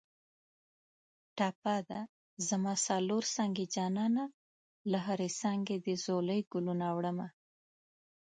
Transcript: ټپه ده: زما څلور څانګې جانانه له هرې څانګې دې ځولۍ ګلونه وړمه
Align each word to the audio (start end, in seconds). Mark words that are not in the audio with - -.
ټپه 1.37 1.75
ده: 1.89 2.01
زما 2.47 2.73
څلور 2.87 3.23
څانګې 3.35 3.65
جانانه 3.75 4.23
له 4.91 4.97
هرې 5.05 5.29
څانګې 5.41 5.75
دې 5.85 5.95
ځولۍ 6.03 6.39
ګلونه 6.51 6.87
وړمه 6.95 7.27